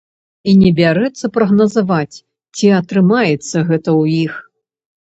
[0.51, 2.15] І не бярэцца прагназаваць,
[2.55, 4.33] ці атрымаецца гэта ў іх.